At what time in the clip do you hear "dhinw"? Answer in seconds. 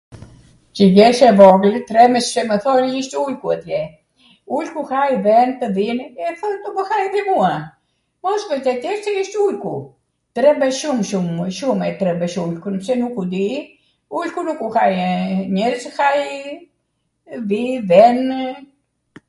5.75-6.03